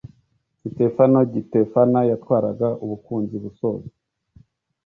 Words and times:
sitefano 0.61 1.19
gitefana 1.33 1.99
yatwaraga 2.09 2.67
ubukunzi-busozo 2.83 3.89